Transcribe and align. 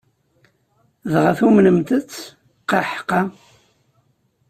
Dɣa 1.11 1.31
tumenent-tt? 1.37 2.11
Qaḥqa! 2.69 3.21